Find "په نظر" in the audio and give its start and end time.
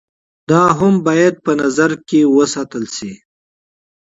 1.45-1.91